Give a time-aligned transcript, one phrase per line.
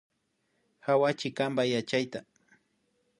[0.85, 2.19] Hawayachi kanpa yachayta